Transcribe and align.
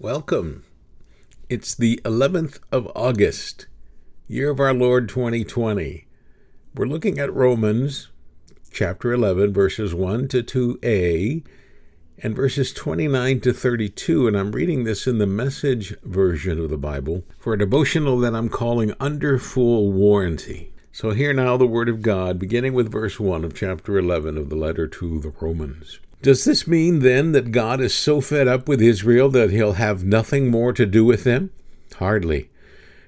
Welcome. 0.00 0.62
It's 1.48 1.74
the 1.74 2.00
11th 2.04 2.60
of 2.70 2.88
August, 2.94 3.66
year 4.28 4.50
of 4.50 4.60
our 4.60 4.72
Lord 4.72 5.08
2020. 5.08 6.06
We're 6.72 6.86
looking 6.86 7.18
at 7.18 7.34
Romans 7.34 8.08
chapter 8.70 9.12
11, 9.12 9.52
verses 9.52 9.96
1 9.96 10.28
to 10.28 10.44
2a, 10.44 11.44
and 12.22 12.36
verses 12.36 12.72
29 12.72 13.40
to 13.40 13.52
32. 13.52 14.28
And 14.28 14.38
I'm 14.38 14.52
reading 14.52 14.84
this 14.84 15.08
in 15.08 15.18
the 15.18 15.26
message 15.26 15.96
version 16.04 16.60
of 16.60 16.70
the 16.70 16.78
Bible 16.78 17.24
for 17.36 17.54
a 17.54 17.58
devotional 17.58 18.20
that 18.20 18.36
I'm 18.36 18.48
calling 18.48 18.94
Under 19.00 19.36
Full 19.36 19.90
Warranty. 19.90 20.72
So, 20.92 21.10
hear 21.10 21.32
now 21.32 21.56
the 21.56 21.66
Word 21.66 21.88
of 21.88 22.02
God, 22.02 22.38
beginning 22.38 22.72
with 22.72 22.92
verse 22.92 23.18
1 23.18 23.44
of 23.44 23.52
chapter 23.52 23.98
11 23.98 24.38
of 24.38 24.48
the 24.48 24.54
letter 24.54 24.86
to 24.86 25.18
the 25.18 25.32
Romans. 25.40 25.98
Does 26.20 26.44
this 26.44 26.66
mean 26.66 26.98
then 26.98 27.32
that 27.32 27.52
God 27.52 27.80
is 27.80 27.94
so 27.94 28.20
fed 28.20 28.48
up 28.48 28.68
with 28.68 28.82
Israel 28.82 29.28
that 29.30 29.50
he'll 29.50 29.74
have 29.74 30.02
nothing 30.02 30.50
more 30.50 30.72
to 30.72 30.84
do 30.84 31.04
with 31.04 31.22
them? 31.22 31.50
Hardly. 31.96 32.50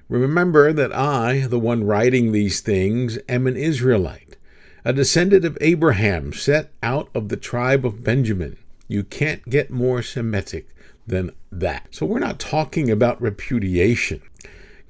Remember 0.07 0.71
that 0.71 0.93
I, 0.93 1.41
the 1.41 1.59
one 1.59 1.83
writing 1.85 2.31
these 2.31 2.61
things, 2.61 3.17
am 3.27 3.47
an 3.47 3.57
Israelite, 3.57 4.37
a 4.85 4.93
descendant 4.93 5.43
of 5.43 5.57
Abraham, 5.61 6.31
set 6.31 6.71
out 6.81 7.09
of 7.13 7.29
the 7.29 7.37
tribe 7.37 7.85
of 7.85 8.03
Benjamin. 8.03 8.57
You 8.87 9.03
can't 9.03 9.47
get 9.49 9.71
more 9.71 10.01
Semitic 10.01 10.67
than 11.05 11.31
that. 11.51 11.87
So 11.91 12.05
we're 12.05 12.19
not 12.19 12.39
talking 12.39 12.89
about 12.89 13.21
repudiation. 13.21 14.21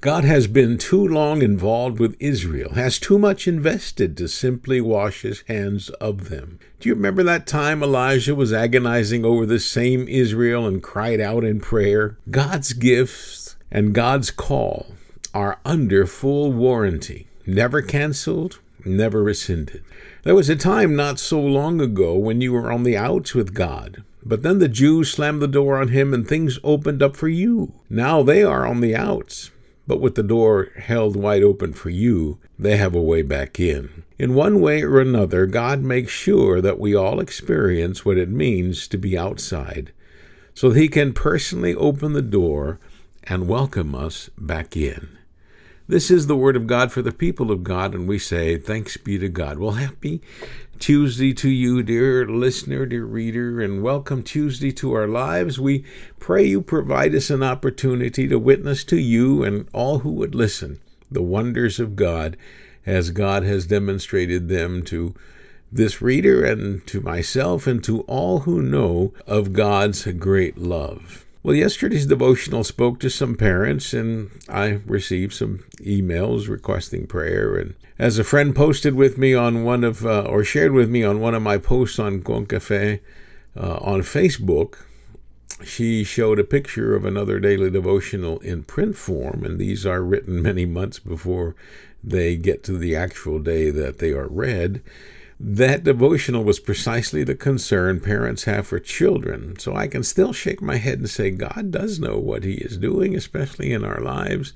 God 0.02 0.24
has 0.24 0.48
been 0.48 0.78
too 0.78 1.06
long 1.06 1.42
involved 1.42 2.00
with 2.00 2.16
Israel, 2.18 2.72
has 2.74 2.98
too 2.98 3.20
much 3.20 3.46
invested 3.46 4.16
to 4.16 4.26
simply 4.26 4.80
wash 4.80 5.22
his 5.22 5.42
hands 5.42 5.90
of 5.90 6.28
them. 6.28 6.58
Do 6.80 6.88
you 6.88 6.96
remember 6.96 7.22
that 7.22 7.46
time 7.46 7.84
Elijah 7.84 8.34
was 8.34 8.52
agonizing 8.52 9.24
over 9.24 9.46
this 9.46 9.64
same 9.64 10.08
Israel 10.08 10.66
and 10.66 10.82
cried 10.82 11.20
out 11.20 11.44
in 11.44 11.60
prayer? 11.60 12.18
God's 12.28 12.72
gifts 12.72 13.54
and 13.70 13.94
God's 13.94 14.32
call 14.32 14.88
are 15.32 15.60
under 15.64 16.04
full 16.04 16.50
warranty, 16.50 17.28
never 17.46 17.80
canceled, 17.80 18.58
never 18.84 19.22
rescinded. 19.22 19.84
There 20.24 20.34
was 20.34 20.48
a 20.48 20.56
time 20.56 20.96
not 20.96 21.20
so 21.20 21.40
long 21.40 21.80
ago 21.80 22.16
when 22.16 22.40
you 22.40 22.52
were 22.52 22.72
on 22.72 22.82
the 22.82 22.96
outs 22.96 23.36
with 23.36 23.54
God. 23.54 24.02
But 24.24 24.42
then 24.42 24.58
the 24.58 24.68
Jews 24.68 25.12
slammed 25.12 25.40
the 25.40 25.46
door 25.46 25.80
on 25.80 25.88
him 25.88 26.12
and 26.12 26.26
things 26.26 26.58
opened 26.64 27.04
up 27.04 27.14
for 27.14 27.28
you. 27.28 27.74
Now 27.88 28.24
they 28.24 28.42
are 28.42 28.66
on 28.66 28.80
the 28.80 28.96
outs 28.96 29.52
but 29.92 30.00
with 30.00 30.14
the 30.14 30.22
door 30.22 30.70
held 30.78 31.16
wide 31.16 31.42
open 31.42 31.74
for 31.74 31.90
you, 31.90 32.38
they 32.58 32.78
have 32.78 32.94
a 32.94 33.02
way 33.02 33.20
back 33.20 33.60
in. 33.60 34.04
In 34.18 34.34
one 34.34 34.62
way 34.62 34.82
or 34.82 34.98
another, 34.98 35.44
God 35.44 35.82
makes 35.82 36.10
sure 36.10 36.62
that 36.62 36.78
we 36.78 36.94
all 36.94 37.20
experience 37.20 38.02
what 38.02 38.16
it 38.16 38.30
means 38.30 38.88
to 38.88 38.96
be 38.96 39.18
outside, 39.18 39.92
so 40.54 40.70
that 40.70 40.80
He 40.80 40.88
can 40.88 41.12
personally 41.12 41.74
open 41.74 42.14
the 42.14 42.22
door 42.22 42.80
and 43.24 43.46
welcome 43.46 43.94
us 43.94 44.30
back 44.38 44.78
in. 44.78 45.18
This 45.86 46.10
is 46.10 46.26
the 46.26 46.38
word 46.38 46.56
of 46.56 46.66
God 46.66 46.90
for 46.90 47.02
the 47.02 47.12
people 47.12 47.50
of 47.50 47.62
God, 47.62 47.94
and 47.94 48.08
we 48.08 48.18
say, 48.18 48.56
Thanks 48.56 48.96
be 48.96 49.18
to 49.18 49.28
God. 49.28 49.58
Well, 49.58 49.72
happy 49.72 50.22
Tuesday 50.82 51.32
to 51.32 51.48
you, 51.48 51.80
dear 51.84 52.26
listener, 52.26 52.86
dear 52.86 53.04
reader, 53.04 53.60
and 53.60 53.84
welcome 53.84 54.20
Tuesday 54.20 54.72
to 54.72 54.92
our 54.94 55.06
lives. 55.06 55.60
We 55.60 55.84
pray 56.18 56.42
you 56.42 56.60
provide 56.60 57.14
us 57.14 57.30
an 57.30 57.40
opportunity 57.40 58.26
to 58.26 58.36
witness 58.36 58.82
to 58.86 58.96
you 58.96 59.44
and 59.44 59.68
all 59.72 60.00
who 60.00 60.10
would 60.10 60.34
listen 60.34 60.80
the 61.08 61.22
wonders 61.22 61.78
of 61.78 61.94
God 61.94 62.36
as 62.84 63.10
God 63.10 63.44
has 63.44 63.64
demonstrated 63.68 64.48
them 64.48 64.82
to 64.86 65.14
this 65.70 66.02
reader 66.02 66.44
and 66.44 66.84
to 66.88 67.00
myself 67.00 67.68
and 67.68 67.84
to 67.84 68.00
all 68.08 68.40
who 68.40 68.60
know 68.60 69.14
of 69.24 69.52
God's 69.52 70.04
great 70.04 70.58
love. 70.58 71.24
Well, 71.44 71.56
yesterday's 71.56 72.06
devotional 72.06 72.62
spoke 72.62 73.00
to 73.00 73.10
some 73.10 73.34
parents, 73.34 73.92
and 73.92 74.30
I 74.48 74.80
received 74.86 75.32
some 75.32 75.64
emails 75.80 76.48
requesting 76.48 77.08
prayer. 77.08 77.56
And 77.56 77.74
as 77.98 78.16
a 78.16 78.24
friend 78.24 78.54
posted 78.54 78.94
with 78.94 79.18
me 79.18 79.34
on 79.34 79.64
one 79.64 79.82
of, 79.82 80.06
uh, 80.06 80.22
or 80.22 80.44
shared 80.44 80.70
with 80.70 80.88
me 80.88 81.02
on 81.02 81.18
one 81.18 81.34
of 81.34 81.42
my 81.42 81.58
posts 81.58 81.98
on 81.98 82.22
Con 82.22 82.46
Cafe 82.46 83.00
uh, 83.56 83.78
on 83.80 84.02
Facebook, 84.02 84.84
she 85.64 86.04
showed 86.04 86.38
a 86.38 86.44
picture 86.44 86.94
of 86.94 87.04
another 87.04 87.40
daily 87.40 87.70
devotional 87.70 88.38
in 88.38 88.62
print 88.62 88.96
form, 88.96 89.42
and 89.44 89.58
these 89.58 89.84
are 89.84 90.02
written 90.02 90.42
many 90.42 90.64
months 90.64 91.00
before 91.00 91.56
they 92.04 92.36
get 92.36 92.62
to 92.64 92.78
the 92.78 92.94
actual 92.94 93.40
day 93.40 93.70
that 93.70 93.98
they 93.98 94.12
are 94.12 94.28
read. 94.28 94.80
That 95.44 95.82
devotional 95.82 96.44
was 96.44 96.60
precisely 96.60 97.24
the 97.24 97.34
concern 97.34 97.98
parents 97.98 98.44
have 98.44 98.68
for 98.68 98.78
children. 98.78 99.58
So 99.58 99.74
I 99.74 99.88
can 99.88 100.04
still 100.04 100.32
shake 100.32 100.62
my 100.62 100.76
head 100.76 101.00
and 101.00 101.10
say, 101.10 101.32
God 101.32 101.72
does 101.72 101.98
know 101.98 102.16
what 102.16 102.44
He 102.44 102.54
is 102.54 102.78
doing, 102.78 103.16
especially 103.16 103.72
in 103.72 103.84
our 103.84 104.00
lives 104.00 104.52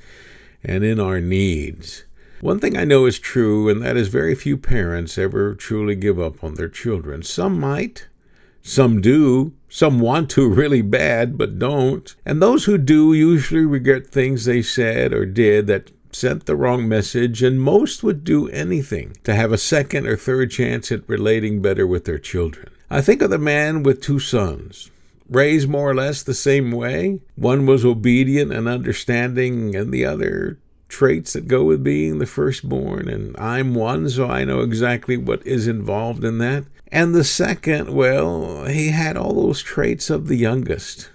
and 0.62 0.84
in 0.84 1.00
our 1.00 1.20
needs. 1.20 2.04
One 2.40 2.60
thing 2.60 2.76
I 2.76 2.84
know 2.84 3.04
is 3.04 3.18
true, 3.18 3.68
and 3.68 3.82
that 3.82 3.96
is 3.96 4.06
very 4.06 4.36
few 4.36 4.56
parents 4.56 5.18
ever 5.18 5.56
truly 5.56 5.96
give 5.96 6.20
up 6.20 6.44
on 6.44 6.54
their 6.54 6.68
children. 6.68 7.24
Some 7.24 7.58
might, 7.58 8.06
some 8.62 9.00
do, 9.00 9.54
some 9.68 9.98
want 9.98 10.30
to 10.30 10.48
really 10.48 10.82
bad, 10.82 11.36
but 11.36 11.58
don't. 11.58 12.14
And 12.24 12.40
those 12.40 12.66
who 12.66 12.78
do 12.78 13.12
usually 13.12 13.64
regret 13.64 14.06
things 14.06 14.44
they 14.44 14.62
said 14.62 15.12
or 15.12 15.26
did 15.26 15.66
that 15.66 15.90
sent 16.16 16.46
the 16.46 16.56
wrong 16.56 16.88
message, 16.88 17.42
and 17.42 17.60
most 17.60 18.02
would 18.02 18.24
do 18.24 18.48
anything 18.48 19.16
to 19.24 19.34
have 19.34 19.52
a 19.52 19.58
second 19.58 20.06
or 20.06 20.16
third 20.16 20.50
chance 20.50 20.90
at 20.90 21.08
relating 21.08 21.60
better 21.60 21.86
with 21.86 22.06
their 22.06 22.18
children. 22.18 22.68
I 22.90 23.00
think 23.00 23.20
of 23.20 23.30
the 23.30 23.38
man 23.38 23.82
with 23.82 24.00
two 24.00 24.18
sons, 24.18 24.90
raised 25.28 25.68
more 25.68 25.90
or 25.90 25.94
less 25.94 26.22
the 26.22 26.34
same 26.34 26.70
way. 26.70 27.20
One 27.34 27.66
was 27.66 27.84
obedient 27.84 28.52
and 28.52 28.66
understanding, 28.66 29.76
and 29.76 29.92
the 29.92 30.04
other 30.04 30.58
traits 30.88 31.32
that 31.32 31.48
go 31.48 31.64
with 31.64 31.82
being 31.82 32.18
the 32.18 32.26
firstborn, 32.26 33.08
and 33.08 33.36
I'm 33.36 33.74
one, 33.74 34.08
so 34.08 34.26
I 34.26 34.44
know 34.44 34.60
exactly 34.60 35.16
what 35.16 35.46
is 35.46 35.66
involved 35.66 36.24
in 36.24 36.38
that. 36.38 36.64
And 36.92 37.14
the 37.14 37.24
second, 37.24 37.92
well, 37.92 38.64
he 38.66 38.90
had 38.90 39.16
all 39.16 39.34
those 39.34 39.62
traits 39.62 40.08
of 40.08 40.28
the 40.28 40.36
youngest 40.36 41.10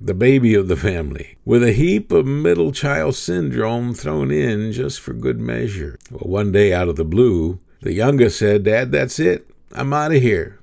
the 0.00 0.14
baby 0.14 0.54
of 0.54 0.68
the 0.68 0.76
family, 0.76 1.36
with 1.44 1.62
a 1.62 1.72
heap 1.72 2.10
of 2.12 2.26
middle 2.26 2.72
child 2.72 3.14
syndrome 3.14 3.94
thrown 3.94 4.30
in 4.30 4.72
just 4.72 5.00
for 5.00 5.12
good 5.12 5.40
measure. 5.40 5.98
Well, 6.10 6.30
one 6.30 6.52
day 6.52 6.72
out 6.72 6.88
of 6.88 6.96
the 6.96 7.04
blue, 7.04 7.60
the 7.80 7.92
youngest 7.92 8.38
said, 8.38 8.64
Dad, 8.64 8.92
that's 8.92 9.18
it. 9.18 9.48
I'm 9.72 9.92
out 9.92 10.12
of 10.12 10.22
here. 10.22 10.58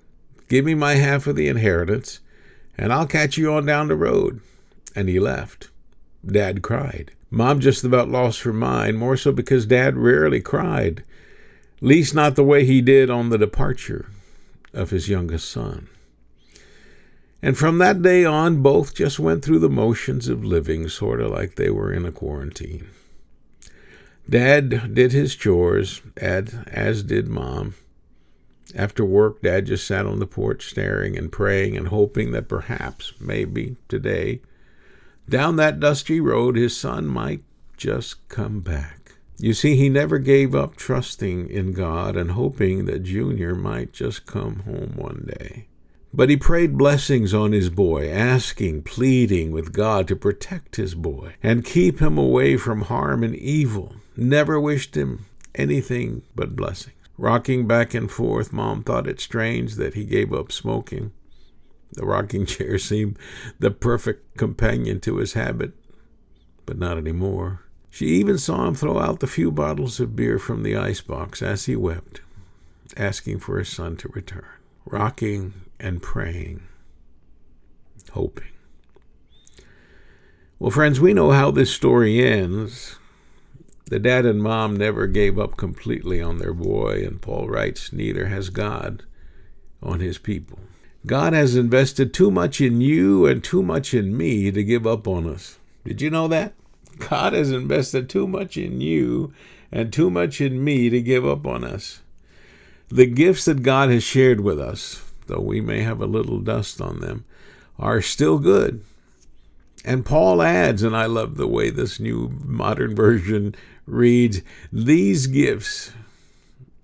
Give 0.49 0.65
me 0.65 0.73
my 0.75 0.95
half 0.95 1.27
of 1.27 1.35
the 1.35 1.47
inheritance, 1.47 2.19
and 2.77 2.91
I'll 2.91 3.07
catch 3.07 3.37
you 3.37 3.53
on 3.53 3.65
down 3.65 3.87
the 3.87 3.95
road. 3.95 4.41
And 4.95 5.07
he 5.07 5.19
left. 5.19 5.69
Dad 6.25 6.61
cried. 6.61 7.11
Mom 7.29 7.61
just 7.61 7.85
about 7.85 8.09
lost 8.09 8.41
her 8.41 8.51
mind, 8.51 8.97
more 8.97 9.15
so 9.15 9.31
because 9.31 9.65
Dad 9.65 9.95
rarely 9.95 10.41
cried, 10.41 11.03
least 11.79 12.13
not 12.13 12.35
the 12.35 12.43
way 12.43 12.65
he 12.65 12.81
did 12.81 13.09
on 13.09 13.29
the 13.29 13.37
departure 13.37 14.09
of 14.73 14.89
his 14.89 15.07
youngest 15.07 15.49
son. 15.49 15.87
And 17.41 17.57
from 17.57 17.79
that 17.79 18.01
day 18.01 18.23
on, 18.23 18.61
both 18.61 18.93
just 18.93 19.19
went 19.19 19.43
through 19.43 19.59
the 19.59 19.69
motions 19.69 20.27
of 20.27 20.43
living, 20.43 20.87
sort 20.89 21.21
of 21.21 21.31
like 21.31 21.55
they 21.55 21.69
were 21.71 21.91
in 21.91 22.05
a 22.05 22.11
quarantine. 22.11 22.87
Dad 24.29 24.93
did 24.93 25.11
his 25.11 25.35
chores, 25.35 26.01
and 26.17 26.65
as 26.71 27.03
did 27.03 27.27
Mom. 27.27 27.73
After 28.75 29.03
work, 29.03 29.41
Dad 29.41 29.65
just 29.65 29.85
sat 29.85 30.05
on 30.05 30.19
the 30.19 30.27
porch 30.27 30.69
staring 30.69 31.17
and 31.17 31.31
praying 31.31 31.75
and 31.75 31.87
hoping 31.87 32.31
that 32.31 32.47
perhaps, 32.47 33.13
maybe, 33.19 33.75
today, 33.89 34.41
down 35.27 35.55
that 35.57 35.79
dusty 35.79 36.19
road, 36.19 36.55
his 36.55 36.77
son 36.77 37.07
might 37.07 37.43
just 37.75 38.27
come 38.29 38.59
back. 38.61 39.13
You 39.37 39.53
see, 39.53 39.75
he 39.75 39.89
never 39.89 40.19
gave 40.19 40.53
up 40.53 40.75
trusting 40.75 41.49
in 41.49 41.73
God 41.73 42.15
and 42.15 42.31
hoping 42.31 42.85
that 42.85 43.03
Junior 43.03 43.55
might 43.55 43.91
just 43.91 44.27
come 44.27 44.59
home 44.59 44.93
one 44.95 45.25
day. 45.39 45.67
But 46.13 46.29
he 46.29 46.35
prayed 46.35 46.77
blessings 46.77 47.33
on 47.33 47.53
his 47.53 47.69
boy, 47.69 48.09
asking, 48.09 48.83
pleading 48.83 49.51
with 49.51 49.71
God 49.71 50.07
to 50.09 50.15
protect 50.15 50.75
his 50.75 50.93
boy 50.93 51.35
and 51.41 51.63
keep 51.63 51.99
him 51.99 52.17
away 52.17 52.57
from 52.57 52.81
harm 52.81 53.23
and 53.23 53.35
evil. 53.35 53.95
Never 54.17 54.59
wished 54.59 54.95
him 54.95 55.25
anything 55.55 56.23
but 56.35 56.55
blessings. 56.55 56.95
Rocking 57.17 57.65
back 57.65 57.93
and 57.93 58.11
forth, 58.11 58.51
Mom 58.51 58.83
thought 58.83 59.07
it 59.07 59.21
strange 59.21 59.75
that 59.75 59.93
he 59.93 60.03
gave 60.03 60.33
up 60.33 60.51
smoking. 60.51 61.11
The 61.93 62.05
rocking 62.05 62.45
chair 62.47 62.77
seemed 62.77 63.17
the 63.59 63.71
perfect 63.71 64.37
companion 64.37 64.99
to 65.01 65.17
his 65.17 65.33
habit, 65.33 65.73
but 66.65 66.77
not 66.77 66.97
any 66.97 67.11
more. 67.13 67.61
She 67.89 68.07
even 68.07 68.37
saw 68.37 68.67
him 68.67 68.75
throw 68.75 68.99
out 68.99 69.19
the 69.19 69.27
few 69.27 69.51
bottles 69.51 69.99
of 69.99 70.15
beer 70.15 70.39
from 70.39 70.63
the 70.63 70.75
icebox 70.75 71.41
as 71.41 71.65
he 71.65 71.75
wept, 71.75 72.21
asking 72.97 73.39
for 73.39 73.59
his 73.59 73.69
son 73.69 73.97
to 73.97 74.09
return. 74.09 74.45
Rocking 74.85 75.53
and 75.81 76.01
praying, 76.01 76.61
hoping. 78.11 78.47
Well, 80.59 80.71
friends, 80.71 81.01
we 81.01 81.13
know 81.13 81.31
how 81.31 81.49
this 81.49 81.73
story 81.73 82.23
ends. 82.23 82.97
The 83.87 83.99
dad 83.99 84.25
and 84.25 84.41
mom 84.41 84.77
never 84.77 85.07
gave 85.07 85.39
up 85.39 85.57
completely 85.57 86.21
on 86.21 86.37
their 86.37 86.53
boy, 86.53 87.03
and 87.05 87.21
Paul 87.21 87.49
writes, 87.49 87.91
neither 87.91 88.27
has 88.27 88.49
God 88.49 89.03
on 89.81 89.99
his 89.99 90.17
people. 90.17 90.59
God 91.05 91.33
has 91.33 91.55
invested 91.55 92.13
too 92.13 92.29
much 92.29 92.61
in 92.61 92.79
you 92.79 93.25
and 93.25 93.43
too 93.43 93.63
much 93.63 93.93
in 93.95 94.15
me 94.15 94.51
to 94.51 94.63
give 94.63 94.85
up 94.85 95.07
on 95.07 95.27
us. 95.27 95.57
Did 95.83 95.99
you 95.99 96.11
know 96.11 96.27
that? 96.27 96.53
God 96.99 97.33
has 97.33 97.49
invested 97.51 98.07
too 98.07 98.27
much 98.27 98.55
in 98.55 98.81
you 98.81 99.33
and 99.71 99.91
too 99.91 100.11
much 100.11 100.39
in 100.39 100.63
me 100.63 100.91
to 100.91 101.01
give 101.01 101.25
up 101.25 101.47
on 101.47 101.63
us. 101.63 102.01
The 102.89 103.07
gifts 103.07 103.45
that 103.45 103.63
God 103.63 103.89
has 103.89 104.03
shared 104.03 104.41
with 104.41 104.59
us, 104.59 105.10
though 105.31 105.39
we 105.41 105.61
may 105.61 105.81
have 105.81 106.01
a 106.01 106.05
little 106.05 106.39
dust 106.39 106.81
on 106.81 106.99
them, 106.99 107.25
are 107.79 108.01
still 108.01 108.37
good. 108.37 108.83
And 109.83 110.05
Paul 110.05 110.41
adds, 110.41 110.83
and 110.83 110.95
I 110.95 111.05
love 111.07 111.37
the 111.37 111.47
way 111.47 111.69
this 111.69 111.99
new 111.99 112.37
modern 112.43 112.95
version 112.95 113.55
reads, 113.87 114.41
these 114.71 115.25
gifts, 115.27 115.91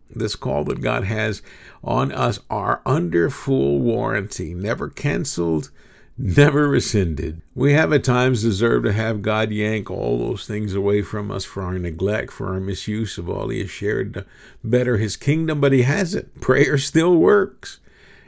this 0.09 0.35
call 0.35 0.63
that 0.63 0.81
God 0.81 1.03
has 1.03 1.43
on 1.83 2.11
us, 2.11 2.39
are 2.49 2.81
under 2.85 3.29
full 3.29 3.79
warranty, 3.79 4.53
never 4.55 4.89
canceled, 4.89 5.69
never 6.17 6.67
rescinded. 6.67 7.41
We 7.53 7.73
have 7.73 7.93
at 7.93 8.03
times 8.03 8.41
deserved 8.41 8.85
to 8.85 8.93
have 8.93 9.21
God 9.21 9.51
yank 9.51 9.91
all 9.91 10.17
those 10.17 10.47
things 10.47 10.73
away 10.73 11.03
from 11.03 11.29
us 11.29 11.45
for 11.45 11.61
our 11.61 11.77
neglect, 11.77 12.31
for 12.31 12.47
our 12.53 12.59
misuse 12.59 13.19
of 13.19 13.29
all 13.29 13.49
He 13.49 13.59
has 13.59 13.69
shared 13.69 14.15
to 14.15 14.25
better 14.63 14.97
His 14.97 15.15
kingdom, 15.15 15.61
but 15.61 15.73
He 15.73 15.83
hasn't. 15.83 16.41
Prayer 16.41 16.79
still 16.79 17.15
works, 17.17 17.79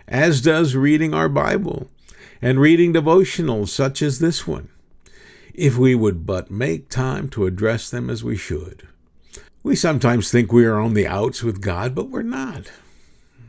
as 0.10 0.42
does 0.42 0.76
reading 0.76 1.14
our 1.14 1.30
Bible 1.30 1.88
and 2.42 2.60
reading 2.60 2.92
devotionals 2.92 3.70
such 3.70 4.02
as 4.02 4.18
this 4.18 4.48
one, 4.48 4.70
if 5.54 5.78
we 5.78 5.94
would 5.94 6.26
but 6.26 6.50
make 6.50 6.90
time 6.90 7.30
to 7.30 7.46
address 7.46 7.90
them 7.90 8.10
as 8.10 8.24
we 8.24 8.36
should. 8.36 8.88
We 9.62 9.76
sometimes 9.76 10.32
think 10.32 10.52
we 10.52 10.66
are 10.66 10.80
on 10.80 10.96
the 10.96 11.06
outs 11.06 11.44
with 11.44 11.62
God, 11.62 11.94
but 11.94 12.10
we're 12.10 12.24
not. 12.24 12.72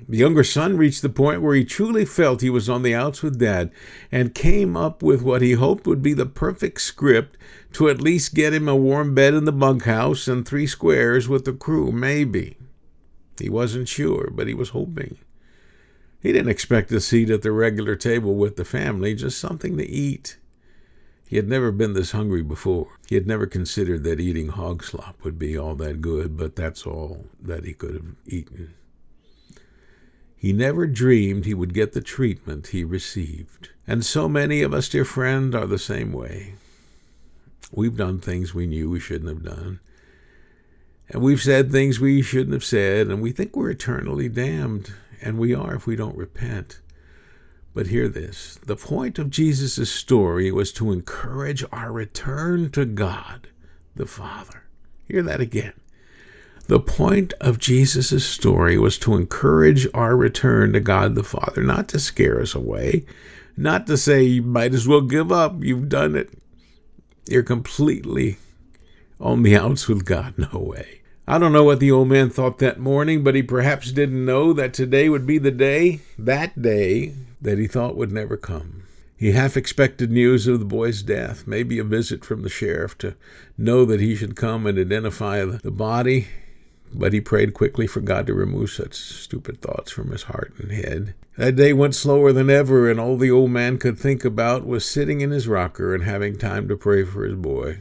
The 0.06 0.18
younger 0.18 0.44
son 0.44 0.76
reached 0.76 1.02
the 1.02 1.08
point 1.08 1.40
where 1.40 1.54
he 1.54 1.64
truly 1.64 2.04
felt 2.04 2.40
he 2.40 2.50
was 2.50 2.68
on 2.68 2.82
the 2.82 2.94
outs 2.94 3.22
with 3.22 3.38
dad 3.38 3.70
and 4.10 4.34
came 4.34 4.76
up 4.76 5.02
with 5.02 5.22
what 5.22 5.40
he 5.40 5.52
hoped 5.52 5.86
would 5.86 6.02
be 6.02 6.12
the 6.12 6.26
perfect 6.26 6.80
script 6.82 7.38
to 7.74 7.88
at 7.88 8.02
least 8.02 8.34
get 8.34 8.52
him 8.52 8.68
a 8.68 8.76
warm 8.76 9.14
bed 9.14 9.34
in 9.34 9.44
the 9.44 9.52
bunkhouse 9.52 10.26
and 10.26 10.46
three 10.46 10.66
squares 10.66 11.28
with 11.28 11.44
the 11.44 11.52
crew, 11.52 11.92
maybe. 11.92 12.56
He 13.38 13.48
wasn't 13.48 13.88
sure, 13.88 14.30
but 14.34 14.48
he 14.48 14.52
was 14.52 14.70
hoping. 14.70 15.16
He 16.20 16.32
didn't 16.32 16.50
expect 16.50 16.92
a 16.92 17.00
seat 17.00 17.30
at 17.30 17.42
the 17.42 17.52
regular 17.52 17.96
table 17.96 18.34
with 18.34 18.56
the 18.56 18.64
family, 18.64 19.14
just 19.14 19.38
something 19.38 19.76
to 19.78 19.88
eat. 19.88 20.36
He 21.26 21.36
had 21.36 21.48
never 21.48 21.72
been 21.72 21.94
this 21.94 22.10
hungry 22.10 22.42
before. 22.42 22.98
He 23.08 23.14
had 23.14 23.26
never 23.26 23.46
considered 23.46 24.04
that 24.04 24.20
eating 24.20 24.48
hog 24.48 24.82
slop 24.84 25.22
would 25.22 25.38
be 25.38 25.56
all 25.56 25.74
that 25.76 26.00
good, 26.00 26.36
but 26.36 26.56
that's 26.56 26.84
all 26.84 27.24
that 27.40 27.64
he 27.64 27.72
could 27.72 27.94
have 27.94 28.16
eaten. 28.26 28.74
He 30.36 30.52
never 30.52 30.86
dreamed 30.86 31.44
he 31.44 31.54
would 31.54 31.72
get 31.72 31.92
the 31.92 32.00
treatment 32.00 32.68
he 32.68 32.82
received. 32.82 33.70
And 33.86 34.04
so 34.04 34.28
many 34.28 34.62
of 34.62 34.74
us, 34.74 34.88
dear 34.88 35.04
friend, 35.04 35.54
are 35.54 35.66
the 35.66 35.78
same 35.78 36.12
way. 36.12 36.54
We've 37.72 37.96
done 37.96 38.18
things 38.18 38.52
we 38.52 38.66
knew 38.66 38.90
we 38.90 39.00
shouldn't 39.00 39.28
have 39.28 39.44
done. 39.44 39.80
And 41.08 41.22
we've 41.22 41.42
said 41.42 41.70
things 41.70 42.00
we 42.00 42.22
shouldn't 42.22 42.54
have 42.54 42.64
said, 42.64 43.08
and 43.08 43.22
we 43.22 43.32
think 43.32 43.54
we're 43.54 43.70
eternally 43.70 44.28
damned 44.28 44.92
and 45.20 45.38
we 45.38 45.54
are 45.54 45.74
if 45.74 45.86
we 45.86 45.96
don't 45.96 46.16
repent. 46.16 46.80
But 47.72 47.86
hear 47.88 48.08
this 48.08 48.58
the 48.66 48.76
point 48.76 49.18
of 49.18 49.30
Jesus' 49.30 49.90
story 49.90 50.50
was 50.50 50.72
to 50.72 50.92
encourage 50.92 51.64
our 51.72 51.92
return 51.92 52.70
to 52.72 52.84
God 52.84 53.48
the 53.94 54.06
Father. 54.06 54.64
Hear 55.06 55.22
that 55.22 55.40
again. 55.40 55.74
The 56.66 56.80
point 56.80 57.32
of 57.40 57.58
Jesus' 57.58 58.24
story 58.24 58.78
was 58.78 58.96
to 58.98 59.16
encourage 59.16 59.88
our 59.92 60.16
return 60.16 60.72
to 60.72 60.80
God 60.80 61.14
the 61.14 61.24
Father, 61.24 61.62
not 61.62 61.88
to 61.88 61.98
scare 61.98 62.40
us 62.40 62.54
away, 62.54 63.04
not 63.56 63.86
to 63.88 63.96
say 63.96 64.22
you 64.22 64.42
might 64.42 64.72
as 64.72 64.86
well 64.86 65.00
give 65.00 65.32
up, 65.32 65.64
you've 65.64 65.88
done 65.88 66.14
it. 66.14 66.30
You're 67.28 67.42
completely 67.42 68.38
on 69.20 69.42
the 69.42 69.56
outs 69.56 69.88
with 69.88 70.04
God. 70.04 70.34
No 70.52 70.60
way. 70.60 70.99
I 71.30 71.38
don't 71.38 71.52
know 71.52 71.62
what 71.62 71.78
the 71.78 71.92
old 71.92 72.08
man 72.08 72.28
thought 72.28 72.58
that 72.58 72.80
morning, 72.80 73.22
but 73.22 73.36
he 73.36 73.42
perhaps 73.44 73.92
didn't 73.92 74.24
know 74.24 74.52
that 74.52 74.74
today 74.74 75.08
would 75.08 75.28
be 75.28 75.38
the 75.38 75.52
day, 75.52 76.00
that 76.18 76.60
day, 76.60 77.14
that 77.40 77.56
he 77.56 77.68
thought 77.68 77.96
would 77.96 78.10
never 78.10 78.36
come. 78.36 78.82
He 79.16 79.30
half 79.30 79.56
expected 79.56 80.10
news 80.10 80.48
of 80.48 80.58
the 80.58 80.64
boy's 80.64 81.04
death, 81.04 81.46
maybe 81.46 81.78
a 81.78 81.84
visit 81.84 82.24
from 82.24 82.42
the 82.42 82.48
sheriff 82.48 82.98
to 82.98 83.14
know 83.56 83.84
that 83.84 84.00
he 84.00 84.16
should 84.16 84.34
come 84.34 84.66
and 84.66 84.76
identify 84.76 85.44
the 85.44 85.70
body, 85.70 86.26
but 86.92 87.12
he 87.12 87.20
prayed 87.20 87.54
quickly 87.54 87.86
for 87.86 88.00
God 88.00 88.26
to 88.26 88.34
remove 88.34 88.70
such 88.70 88.94
stupid 88.94 89.62
thoughts 89.62 89.92
from 89.92 90.10
his 90.10 90.24
heart 90.24 90.52
and 90.58 90.72
head. 90.72 91.14
That 91.36 91.54
day 91.54 91.72
went 91.72 91.94
slower 91.94 92.32
than 92.32 92.50
ever, 92.50 92.90
and 92.90 92.98
all 92.98 93.16
the 93.16 93.30
old 93.30 93.52
man 93.52 93.78
could 93.78 94.00
think 94.00 94.24
about 94.24 94.66
was 94.66 94.84
sitting 94.84 95.20
in 95.20 95.30
his 95.30 95.46
rocker 95.46 95.94
and 95.94 96.02
having 96.02 96.36
time 96.36 96.66
to 96.66 96.76
pray 96.76 97.04
for 97.04 97.24
his 97.24 97.36
boy. 97.36 97.78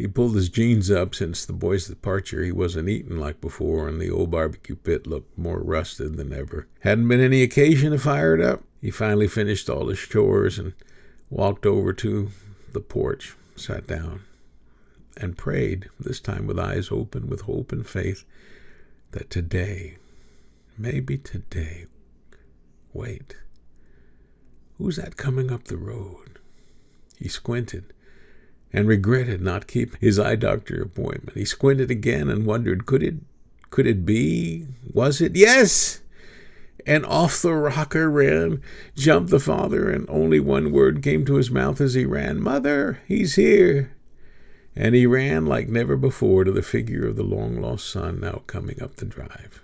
He 0.00 0.08
pulled 0.08 0.34
his 0.34 0.48
jeans 0.48 0.90
up 0.90 1.14
since 1.14 1.44
the 1.44 1.52
boy's 1.52 1.86
departure. 1.86 2.42
He 2.42 2.52
wasn't 2.52 2.88
eating 2.88 3.18
like 3.18 3.38
before, 3.38 3.86
and 3.86 4.00
the 4.00 4.10
old 4.10 4.30
barbecue 4.30 4.76
pit 4.76 5.06
looked 5.06 5.36
more 5.36 5.60
rusted 5.60 6.16
than 6.16 6.32
ever. 6.32 6.66
Hadn't 6.80 7.06
been 7.06 7.20
any 7.20 7.42
occasion 7.42 7.92
to 7.92 7.98
fire 7.98 8.34
it 8.34 8.40
up. 8.40 8.62
He 8.80 8.90
finally 8.90 9.28
finished 9.28 9.68
all 9.68 9.88
his 9.88 9.98
chores 9.98 10.58
and 10.58 10.72
walked 11.28 11.66
over 11.66 11.92
to 11.92 12.30
the 12.72 12.80
porch, 12.80 13.36
sat 13.56 13.86
down, 13.86 14.22
and 15.18 15.36
prayed, 15.36 15.90
this 16.00 16.18
time 16.18 16.46
with 16.46 16.58
eyes 16.58 16.88
open, 16.90 17.28
with 17.28 17.42
hope 17.42 17.70
and 17.70 17.86
faith, 17.86 18.24
that 19.10 19.28
today, 19.28 19.98
maybe 20.78 21.18
today, 21.18 21.84
wait, 22.94 23.36
who's 24.78 24.96
that 24.96 25.18
coming 25.18 25.52
up 25.52 25.64
the 25.64 25.76
road? 25.76 26.38
He 27.18 27.28
squinted 27.28 27.92
and 28.72 28.86
regretted 28.86 29.40
not 29.40 29.66
keeping 29.66 30.00
his 30.00 30.18
eye 30.18 30.36
doctor 30.36 30.82
appointment. 30.82 31.36
He 31.36 31.44
squinted 31.44 31.90
again 31.90 32.28
and 32.28 32.46
wondered, 32.46 32.86
could 32.86 33.02
it 33.02 33.16
could 33.70 33.86
it 33.86 34.04
be? 34.04 34.66
Was 34.92 35.20
it? 35.20 35.36
Yes! 35.36 36.02
And 36.86 37.06
off 37.06 37.42
the 37.42 37.52
rocker 37.52 38.10
ran, 38.10 38.62
jumped 38.96 39.30
the 39.30 39.38
father, 39.38 39.90
and 39.90 40.08
only 40.08 40.40
one 40.40 40.72
word 40.72 41.02
came 41.02 41.24
to 41.26 41.34
his 41.34 41.50
mouth 41.50 41.80
as 41.80 41.94
he 41.94 42.04
ran 42.04 42.42
Mother, 42.42 43.00
he's 43.06 43.36
here. 43.36 43.94
And 44.74 44.94
he 44.94 45.06
ran 45.06 45.46
like 45.46 45.68
never 45.68 45.96
before 45.96 46.44
to 46.44 46.52
the 46.52 46.62
figure 46.62 47.06
of 47.06 47.16
the 47.16 47.22
long 47.22 47.60
lost 47.60 47.88
son 47.88 48.20
now 48.20 48.42
coming 48.46 48.82
up 48.82 48.96
the 48.96 49.04
drive. 49.04 49.62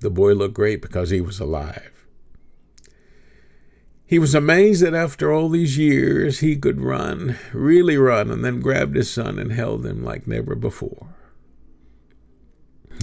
The 0.00 0.10
boy 0.10 0.32
looked 0.34 0.54
great 0.54 0.80
because 0.80 1.10
he 1.10 1.20
was 1.20 1.40
alive. 1.40 1.97
He 4.08 4.18
was 4.18 4.34
amazed 4.34 4.82
that 4.82 4.94
after 4.94 5.30
all 5.30 5.50
these 5.50 5.76
years 5.76 6.40
he 6.40 6.56
could 6.56 6.80
run, 6.80 7.36
really 7.52 7.98
run, 7.98 8.30
and 8.30 8.42
then 8.42 8.60
grabbed 8.60 8.96
his 8.96 9.10
son 9.10 9.38
and 9.38 9.52
held 9.52 9.84
him 9.84 10.02
like 10.02 10.26
never 10.26 10.54
before. 10.54 11.08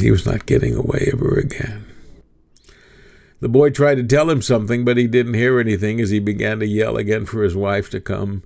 He 0.01 0.09
was 0.09 0.25
not 0.25 0.47
getting 0.47 0.74
away 0.74 1.12
ever 1.13 1.35
again. 1.35 1.85
The 3.39 3.47
boy 3.47 3.69
tried 3.69 3.95
to 3.95 4.03
tell 4.03 4.31
him 4.31 4.41
something, 4.41 4.83
but 4.83 4.97
he 4.97 5.05
didn't 5.05 5.35
hear 5.35 5.59
anything 5.59 6.01
as 6.01 6.09
he 6.09 6.17
began 6.17 6.59
to 6.59 6.65
yell 6.65 6.97
again 6.97 7.27
for 7.27 7.43
his 7.43 7.55
wife 7.55 7.91
to 7.91 8.01
come, 8.01 8.41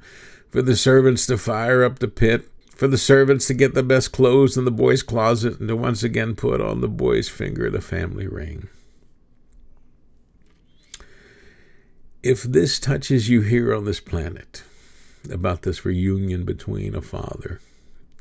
for 0.50 0.62
the 0.62 0.76
servants 0.76 1.26
to 1.28 1.38
fire 1.38 1.86
up 1.86 2.00
the 2.00 2.10
pit, 2.10 2.44
for 2.76 2.90
the 2.90 2.98
servants 2.98 3.48
to 3.48 3.54
get 3.54 3.74
the 3.74 3.84
best 3.84 4.12
clothes 4.12 4.58
in 4.58 4.66
the 4.66 4.72
boy's 4.72 5.02
closet, 5.02 5.62
and 5.62 5.70
to 5.70 5.78
once 5.78 6.04
again 6.04 6.36
put 6.36 6.60
on 6.60 6.82
the 6.82 6.90
boy's 6.90 7.30
finger 7.30 7.70
the 7.70 7.80
family 7.80 8.28
ring. 8.28 8.68
If 12.22 12.44
this 12.44 12.80
touches 12.80 13.30
you 13.30 13.42
here 13.42 13.74
on 13.74 13.86
this 13.86 14.00
planet 14.00 14.64
about 15.32 15.62
this 15.62 15.86
reunion 15.86 16.44
between 16.44 16.94
a 16.94 17.02
father 17.02 17.62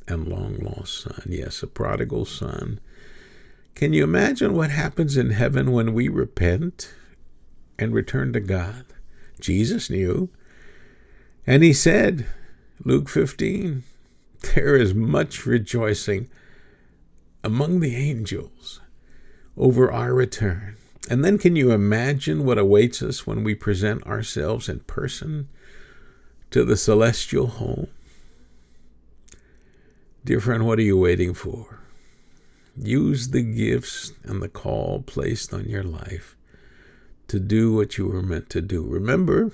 and 0.07 0.29
long 0.29 0.57
lost 0.59 1.03
son, 1.03 1.23
yes, 1.27 1.63
a 1.63 1.67
prodigal 1.67 2.25
son, 2.25 2.79
can 3.75 3.93
you 3.93 4.05
imagine 4.05 4.55
what 4.55 4.71
happens 4.71 5.17
in 5.17 5.31
heaven 5.31 5.73
when 5.73 5.95
we 5.95 6.09
repent 6.09 6.95
and 7.79 7.95
return 7.95 8.33
to 8.33 8.41
God? 8.41 8.85
Jesus 9.41 9.91
knew. 9.91 10.29
And 11.47 11.63
he 11.63 11.73
said, 11.73 12.27
Luke 12.85 13.09
15, 13.09 13.83
there 14.55 14.77
is 14.77 14.95
much 14.95 15.47
rejoicing 15.47 16.29
among 17.43 17.81
the 17.81 17.97
angels 17.97 18.81
over 19.57 19.91
our 19.91 20.15
return. 20.15 20.77
And 21.11 21.25
then 21.25 21.39
can 21.39 21.57
you 21.57 21.71
imagine 21.71 22.45
what 22.45 22.59
awaits 22.59 23.03
us 23.03 23.27
when 23.27 23.45
we 23.45 23.55
present 23.55 24.07
ourselves 24.07 24.69
in 24.69 24.81
person 24.81 25.49
to 26.51 26.65
the 26.65 26.77
celestial 26.77 27.47
home? 27.47 27.89
Dear 30.25 30.41
friend, 30.41 30.67
what 30.67 30.79
are 30.79 30.83
you 30.83 30.99
waiting 30.99 31.33
for? 31.33 31.81
Use 32.77 33.29
the 33.29 33.43
gifts 33.43 34.13
and 34.25 34.43
the 34.43 34.49
call 34.49 35.03
placed 35.03 35.55
on 35.55 35.65
your 35.65 35.83
life 35.83 36.37
to 37.29 37.41
do 37.41 37.73
what 37.75 37.99
you 37.99 38.07
were 38.07 38.23
meant 38.23 38.51
to 38.51 38.61
do. 38.61 38.85
Remember, 38.85 39.51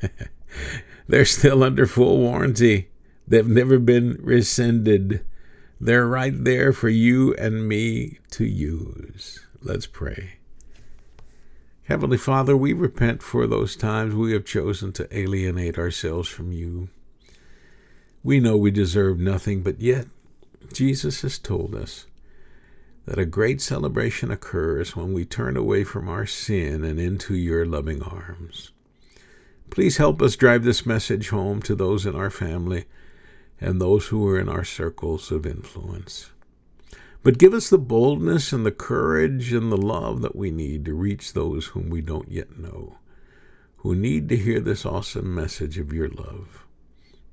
they're 1.08 1.24
still 1.24 1.62
under 1.62 1.86
full 1.86 2.18
warranty. 2.18 2.88
They've 3.26 3.46
never 3.46 3.78
been 3.78 4.18
rescinded. 4.20 5.24
They're 5.80 6.06
right 6.06 6.32
there 6.44 6.72
for 6.72 6.88
you 6.88 7.34
and 7.34 7.68
me 7.68 8.18
to 8.30 8.44
use. 8.44 9.40
Let's 9.62 9.86
pray. 9.86 10.34
Heavenly 11.86 12.16
Father, 12.16 12.56
we 12.56 12.72
repent 12.72 13.22
for 13.22 13.46
those 13.46 13.76
times 13.76 14.14
we 14.14 14.32
have 14.32 14.46
chosen 14.46 14.90
to 14.94 15.16
alienate 15.16 15.78
ourselves 15.78 16.30
from 16.30 16.50
you. 16.50 16.88
We 18.22 18.40
know 18.40 18.56
we 18.56 18.70
deserve 18.70 19.18
nothing, 19.18 19.62
but 19.62 19.82
yet 19.82 20.06
Jesus 20.72 21.20
has 21.20 21.38
told 21.38 21.74
us 21.74 22.06
that 23.04 23.18
a 23.18 23.26
great 23.26 23.60
celebration 23.60 24.30
occurs 24.30 24.96
when 24.96 25.12
we 25.12 25.26
turn 25.26 25.58
away 25.58 25.84
from 25.84 26.08
our 26.08 26.24
sin 26.24 26.84
and 26.84 26.98
into 26.98 27.34
your 27.34 27.66
loving 27.66 28.02
arms. 28.02 28.70
Please 29.68 29.98
help 29.98 30.22
us 30.22 30.36
drive 30.36 30.64
this 30.64 30.86
message 30.86 31.28
home 31.28 31.60
to 31.60 31.74
those 31.74 32.06
in 32.06 32.14
our 32.14 32.30
family 32.30 32.86
and 33.60 33.78
those 33.78 34.06
who 34.06 34.26
are 34.26 34.40
in 34.40 34.48
our 34.48 34.64
circles 34.64 35.30
of 35.30 35.44
influence. 35.44 36.30
But 37.24 37.38
give 37.38 37.54
us 37.54 37.70
the 37.70 37.78
boldness 37.78 38.52
and 38.52 38.66
the 38.66 38.70
courage 38.70 39.54
and 39.54 39.72
the 39.72 39.78
love 39.78 40.20
that 40.20 40.36
we 40.36 40.50
need 40.50 40.84
to 40.84 40.92
reach 40.92 41.32
those 41.32 41.68
whom 41.68 41.88
we 41.88 42.02
don't 42.02 42.30
yet 42.30 42.58
know, 42.58 42.98
who 43.78 43.94
need 43.94 44.28
to 44.28 44.36
hear 44.36 44.60
this 44.60 44.84
awesome 44.84 45.34
message 45.34 45.78
of 45.78 45.90
your 45.90 46.10
love. 46.10 46.66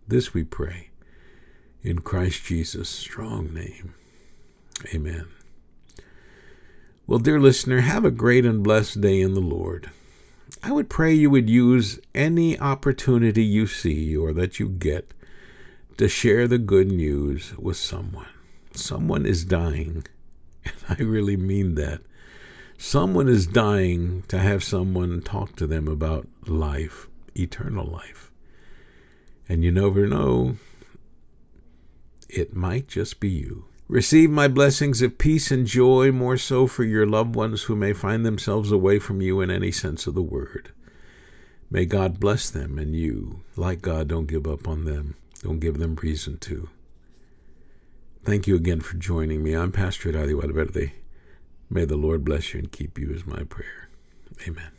This 0.08 0.34
we 0.34 0.46
pray 0.46 0.92
in 1.84 2.00
Christ 2.00 2.46
Jesus' 2.46 2.88
strong 2.88 3.54
name. 3.54 3.94
Amen. 4.96 5.28
Well, 7.06 7.20
dear 7.20 7.42
listener, 7.42 7.82
have 7.82 8.06
a 8.06 8.12
great 8.12 8.46
and 8.46 8.64
blessed 8.64 9.02
day 9.02 9.20
in 9.20 9.34
the 9.34 9.42
Lord. 9.42 9.90
I 10.64 10.72
would 10.72 10.90
pray 10.90 11.14
you 11.14 11.30
would 11.30 11.50
use 11.50 12.00
any 12.16 12.58
opportunity 12.58 13.44
you 13.44 13.68
see 13.68 14.16
or 14.16 14.32
that 14.32 14.58
you 14.58 14.70
get 14.70 15.14
to 15.98 16.08
share 16.08 16.48
the 16.48 16.58
good 16.58 16.90
news 16.90 17.58
with 17.58 17.76
someone. 17.76 18.28
Someone 18.74 19.26
is 19.26 19.44
dying, 19.46 20.06
and 20.66 20.76
I 20.90 21.02
really 21.02 21.38
mean 21.38 21.76
that. 21.76 22.02
Someone 22.78 23.28
is 23.28 23.46
dying 23.46 24.24
to 24.28 24.40
have 24.40 24.64
someone 24.64 25.22
talk 25.22 25.56
to 25.58 25.68
them 25.68 25.88
about 25.88 26.28
life, 26.48 27.08
eternal 27.36 27.86
life. 27.86 28.32
And 29.48 29.64
you 29.64 29.72
never 29.72 30.08
know, 30.08 30.58
it 32.28 32.56
might 32.56 32.88
just 32.88 33.20
be 33.20 33.30
you. 33.30 33.66
Receive 33.88 34.30
my 34.30 34.48
blessings 34.48 35.02
of 35.02 35.18
peace 35.18 35.52
and 35.52 35.68
joy, 35.68 36.12
more 36.12 36.38
so 36.38 36.66
for 36.66 36.86
your 36.86 37.06
loved 37.06 37.36
ones 37.36 37.64
who 37.64 37.76
may 37.76 37.92
find 37.92 38.26
themselves 38.26 38.72
away 38.72 39.00
from 39.00 39.22
you 39.22 39.42
in 39.42 39.52
any 39.52 39.72
sense 39.72 40.08
of 40.08 40.16
the 40.16 40.22
word. 40.22 40.72
May 41.70 41.86
God 41.86 42.20
bless 42.20 42.50
them 42.50 42.78
and 42.80 42.96
you. 42.96 43.42
Like 43.56 43.82
God, 43.82 44.08
don't 44.08 44.28
give 44.28 44.48
up 44.48 44.68
on 44.68 44.86
them. 44.86 45.16
Don't 45.44 45.60
give 45.60 45.78
them 45.78 45.96
reason 45.96 46.38
to. 46.40 46.70
Thank 48.24 48.46
you 48.46 48.56
again 48.56 48.82
for 48.82 48.98
joining 48.98 49.42
me. 49.42 49.54
I'm 49.54 49.72
Pastor 49.72 50.10
Adi 50.10 50.34
Valverde. 50.34 50.94
May 51.72 51.86
the 51.86 51.98
Lord 51.98 52.24
bless 52.24 52.54
you 52.54 52.60
and 52.60 52.72
keep 52.72 53.00
you 53.00 53.12
is 53.12 53.26
my 53.26 53.44
prayer. 53.44 53.90
Amen. 54.48 54.70